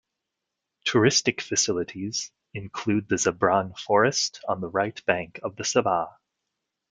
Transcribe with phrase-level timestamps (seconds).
[0.83, 6.17] Touristic facilities include the Zabran forest on the right bank of the Sava.